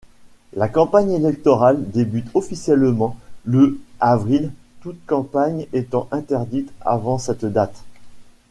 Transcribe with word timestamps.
La 0.55 0.67
campagne 0.67 1.11
électorale 1.11 1.77
débute 1.91 2.25
officiellement 2.33 3.17
le 3.45 3.79
avril, 3.99 4.49
toute 4.81 4.97
campagne 5.05 5.67
étant 5.73 6.07
interdite 6.09 6.71
avant 6.83 7.19
cette 7.19 7.45
date. 7.45 7.83